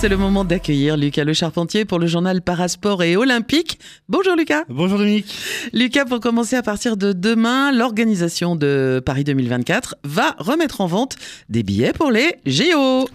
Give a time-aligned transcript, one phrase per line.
[0.00, 3.78] C'est le moment d'accueillir Lucas Le Charpentier pour le journal Parasport et Olympique.
[4.08, 4.64] Bonjour Lucas.
[4.70, 5.30] Bonjour Dominique.
[5.74, 11.16] Lucas, pour commencer à partir de demain, l'organisation de Paris 2024 va remettre en vente
[11.50, 13.10] des billets pour les JO.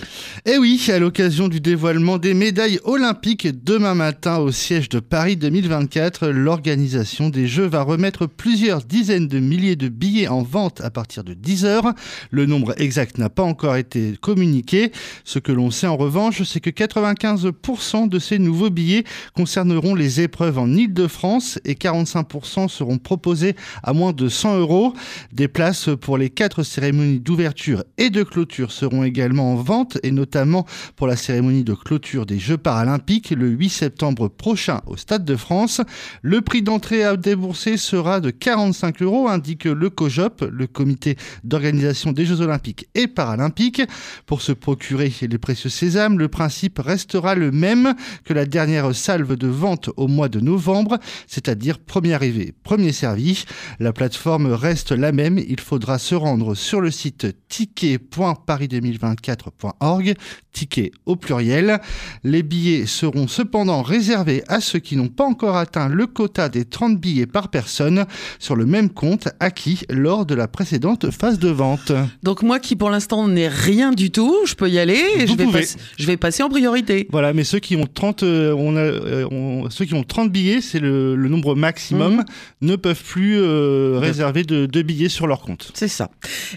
[0.45, 5.37] Eh oui, à l'occasion du dévoilement des médailles olympiques demain matin au siège de Paris
[5.37, 10.91] 2024, l'organisation des Jeux va remettre plusieurs dizaines de milliers de billets en vente à
[10.91, 11.93] partir de 10 heures.
[12.29, 14.91] Le nombre exact n'a pas encore été communiqué.
[15.23, 19.03] Ce que l'on sait en revanche, c'est que 95% de ces nouveaux billets
[19.35, 24.93] concerneront les épreuves en Ile-de-France et 45% seront proposés à moins de 100 euros.
[25.31, 30.11] Des places pour les quatre cérémonies d'ouverture et de clôture seront également en vente et
[30.11, 30.65] notamment
[30.95, 35.35] pour la cérémonie de clôture des Jeux paralympiques le 8 septembre prochain au Stade de
[35.35, 35.81] France.
[36.21, 42.11] Le prix d'entrée à débourser sera de 45 euros, indique le COJOP, le comité d'organisation
[42.11, 43.81] des Jeux olympiques et paralympiques.
[44.25, 49.35] Pour se procurer les précieux sésames, le principe restera le même que la dernière salve
[49.35, 53.45] de vente au mois de novembre, c'est-à-dire premier arrivé, premier servi.
[53.79, 60.15] La plateforme reste la même, il faudra se rendre sur le site ticket.paris2024.org,
[60.55, 61.79] ticket au pluriel.
[62.23, 66.65] Les billets seront cependant réservés à ceux qui n'ont pas encore atteint le quota des
[66.65, 68.05] 30 billets par personne
[68.39, 71.91] sur le même compte acquis lors de la précédente phase de vente.
[72.23, 75.35] Donc moi qui pour l'instant n'ai rien du tout, je peux y aller et je
[75.35, 75.65] vais,
[75.99, 77.07] je vais passer en priorité.
[77.11, 80.61] Voilà, mais ceux qui ont 30, euh, on a, euh, ceux qui ont 30 billets,
[80.61, 82.23] c'est le, nombre maximum, mhm.
[82.61, 85.71] ne peuvent plus euh, réserver de, de billets sur leur compte.
[85.73, 86.09] C'est ça.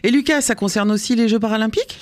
[0.05, 1.99] Et Lucas, ça concerne aussi les Jeux paralympiques?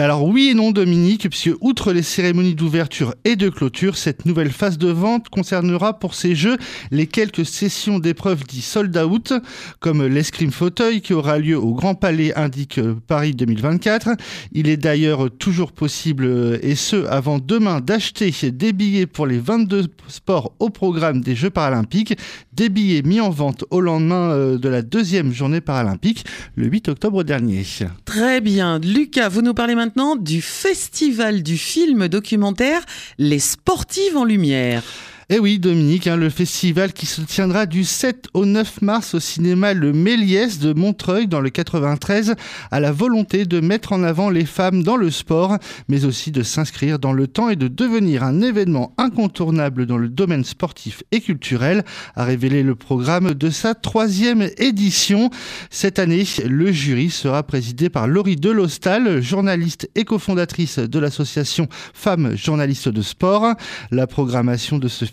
[0.00, 4.50] Alors oui et non Dominique, puisque outre les cérémonies d'ouverture et de clôture, cette nouvelle
[4.50, 6.56] phase de vente concernera pour ces jeux
[6.90, 9.32] les quelques sessions d'épreuves dits sold out,
[9.78, 14.10] comme l'escrime fauteuil qui aura lieu au Grand Palais, indique Paris 2024.
[14.52, 19.86] Il est d'ailleurs toujours possible, et ce avant demain, d'acheter des billets pour les 22
[20.08, 22.18] sports au programme des Jeux paralympiques,
[22.56, 26.24] des billets mis en vente au lendemain euh, de la deuxième journée paralympique,
[26.56, 27.64] le 8 octobre dernier.
[28.04, 28.78] Très bien.
[28.78, 32.80] Lucas, vous nous parlez maintenant maintenant du Festival du film documentaire
[33.18, 34.82] Les Sportives en Lumière.
[35.30, 39.20] Eh oui, Dominique, hein, le festival qui se tiendra du 7 au 9 mars au
[39.20, 42.34] cinéma Le Méliès de Montreuil dans le 93
[42.70, 45.56] a la volonté de mettre en avant les femmes dans le sport,
[45.88, 50.10] mais aussi de s'inscrire dans le temps et de devenir un événement incontournable dans le
[50.10, 51.84] domaine sportif et culturel,
[52.16, 55.30] a révélé le programme de sa troisième édition.
[55.70, 62.36] Cette année, le jury sera présidé par Laurie Delostal, journaliste et cofondatrice de l'association Femmes
[62.36, 63.54] journalistes de sport.
[63.90, 65.06] La programmation de ce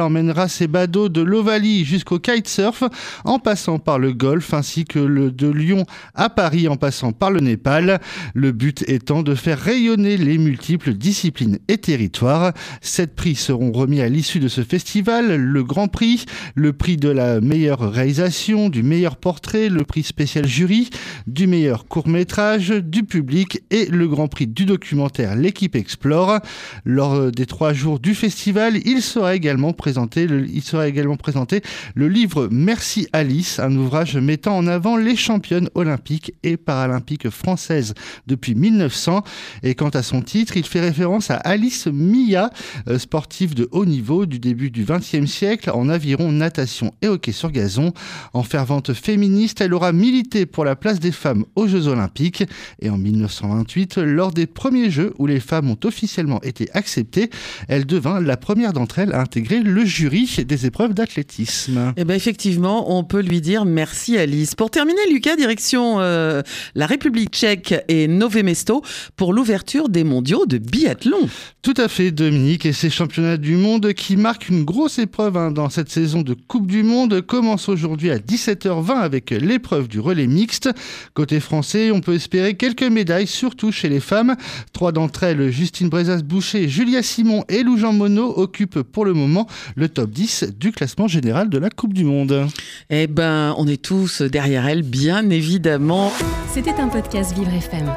[0.00, 2.84] emmènera ses badauds de l'Ovalie jusqu'au kitesurf,
[3.24, 5.84] en passant par le golf, ainsi que le de Lyon
[6.14, 8.00] à Paris, en passant par le Népal.
[8.34, 12.52] Le but étant de faire rayonner les multiples disciplines et territoires.
[12.80, 15.36] Sept prix seront remis à l'issue de ce festival.
[15.36, 20.46] Le Grand Prix, le prix de la meilleure réalisation, du meilleur portrait, le prix spécial
[20.46, 20.90] jury,
[21.26, 26.40] du meilleur court métrage, du public et le Grand Prix du documentaire L'équipe Explore.
[26.84, 31.62] Lors des trois jours du festival, il sera également présenté, il sera également présenté
[31.94, 37.94] le livre Merci Alice, un ouvrage mettant en avant les championnes olympiques et paralympiques françaises
[38.26, 39.24] depuis 1900.
[39.62, 42.50] Et quant à son titre, il fait référence à Alice Mia,
[42.86, 47.32] euh, sportive de haut niveau du début du XXe siècle en aviron, natation et hockey
[47.32, 47.94] sur gazon.
[48.34, 52.44] En fervente féministe, elle aura milité pour la place des femmes aux Jeux olympiques.
[52.82, 57.30] Et en 1928, lors des premiers Jeux où les femmes ont officiellement été acceptées,
[57.68, 61.94] elle devint la première d'entre elles à intégrer le jury des épreuves d'athlétisme.
[61.96, 64.56] Eh bien effectivement, on peut lui dire merci Alice.
[64.56, 66.42] Pour terminer, Lucas, direction euh,
[66.74, 68.82] la République tchèque et Nové Mesto
[69.14, 71.28] pour l'ouverture des mondiaux de biathlon.
[71.62, 75.52] Tout à fait, Dominique, et ces championnats du monde qui marquent une grosse épreuve hein,
[75.52, 80.26] dans cette saison de Coupe du Monde commencent aujourd'hui à 17h20 avec l'épreuve du relais
[80.26, 80.70] mixte.
[81.14, 84.34] Côté français, on peut espérer quelques médailles, surtout chez les femmes.
[84.72, 89.46] Trois d'entre elles, Justine Brezas-Boucher, Julia Simon et Lou Jean Monod, occupent pour le moment
[89.76, 92.46] le top 10 du classement général de la Coupe du Monde.
[92.90, 96.12] Eh ben, on est tous derrière elle, bien évidemment.
[96.52, 97.92] C'était un podcast Vivre FM.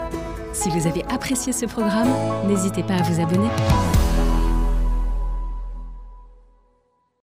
[0.54, 2.10] Si vous avez apprécié ce programme,
[2.48, 3.50] n'hésitez pas à vous abonner.